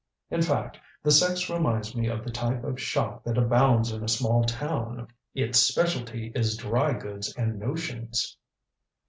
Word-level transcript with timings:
In 0.31 0.41
fact, 0.41 0.79
the 1.03 1.11
sex 1.11 1.47
reminds 1.47 1.95
me 1.95 2.07
of 2.07 2.23
the 2.23 2.31
type 2.31 2.63
of 2.63 2.81
shop 2.81 3.23
that 3.23 3.37
abounds 3.37 3.91
in 3.91 4.03
a 4.03 4.07
small 4.07 4.43
town 4.43 5.07
its 5.35 5.59
specialty 5.59 6.31
is 6.33 6.57
drygoods 6.57 7.31
and 7.37 7.59
notions." 7.59 8.35